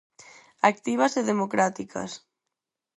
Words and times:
Activas 0.71 1.13
e 1.21 1.23
democráticas. 1.31 2.11